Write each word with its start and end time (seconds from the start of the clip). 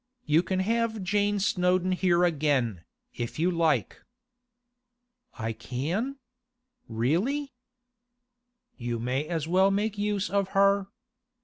You 0.25 0.41
can 0.41 0.61
have 0.61 1.03
Jane 1.03 1.37
Snowdon 1.39 1.91
here 1.91 2.23
again, 2.23 2.85
if 3.13 3.37
you 3.37 3.51
like.' 3.51 4.01
'I 5.37 5.53
can? 5.53 6.15
Really?' 6.89 7.53
'You 8.77 8.97
may 8.97 9.27
as 9.27 9.47
well 9.47 9.69
make 9.69 9.99
use 9.99 10.27
of 10.27 10.49
her. 10.57 10.87